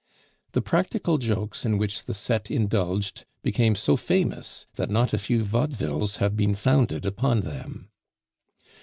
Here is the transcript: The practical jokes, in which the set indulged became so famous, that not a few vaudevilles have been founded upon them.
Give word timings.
The 0.53 0.63
practical 0.63 1.19
jokes, 1.19 1.63
in 1.63 1.77
which 1.77 2.05
the 2.05 2.15
set 2.15 2.49
indulged 2.49 3.23
became 3.43 3.75
so 3.75 3.95
famous, 3.95 4.65
that 4.73 4.89
not 4.89 5.13
a 5.13 5.19
few 5.19 5.43
vaudevilles 5.43 6.15
have 6.15 6.35
been 6.35 6.55
founded 6.55 7.05
upon 7.05 7.41
them. 7.41 7.91